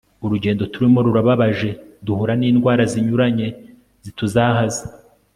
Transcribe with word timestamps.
urugendo 0.25 0.63
turimo 0.73 0.99
rurababaje, 1.05 1.69
duhura 2.05 2.33
n'indwara 2.39 2.83
zinyuranye 2.91 3.47
zituzahaza 4.03 4.83